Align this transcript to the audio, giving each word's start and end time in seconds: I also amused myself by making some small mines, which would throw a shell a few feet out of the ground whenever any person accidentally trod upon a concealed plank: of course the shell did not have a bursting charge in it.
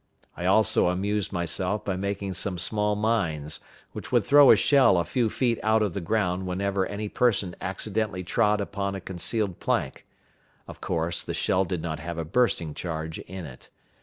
I 0.35 0.47
also 0.47 0.87
amused 0.87 1.31
myself 1.31 1.85
by 1.85 1.95
making 1.95 2.33
some 2.33 2.57
small 2.57 2.95
mines, 2.95 3.59
which 3.91 4.11
would 4.11 4.25
throw 4.25 4.49
a 4.49 4.55
shell 4.55 4.97
a 4.97 5.03
few 5.05 5.29
feet 5.29 5.59
out 5.61 5.83
of 5.83 5.93
the 5.93 6.01
ground 6.01 6.47
whenever 6.47 6.87
any 6.87 7.07
person 7.07 7.55
accidentally 7.61 8.23
trod 8.23 8.59
upon 8.61 8.95
a 8.95 8.99
concealed 8.99 9.59
plank: 9.59 10.07
of 10.67 10.81
course 10.81 11.21
the 11.21 11.35
shell 11.35 11.65
did 11.65 11.83
not 11.83 11.99
have 11.99 12.17
a 12.17 12.25
bursting 12.25 12.73
charge 12.73 13.19
in 13.19 13.45
it. 13.45 13.69